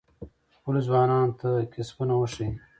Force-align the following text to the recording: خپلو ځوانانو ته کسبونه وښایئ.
خپلو 0.57 0.79
ځوانانو 0.87 1.33
ته 1.39 1.49
کسبونه 1.73 2.13
وښایئ. 2.17 2.51